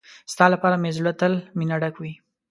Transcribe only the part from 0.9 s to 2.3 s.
زړه تل مينه ډک وي.